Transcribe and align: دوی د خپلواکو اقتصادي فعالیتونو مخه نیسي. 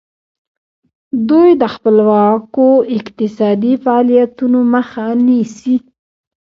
دوی 1.29 1.49
د 1.61 1.63
خپلواکو 1.73 2.67
اقتصادي 2.97 3.73
فعالیتونو 3.83 4.59
مخه 4.73 5.07
نیسي. 5.25 5.75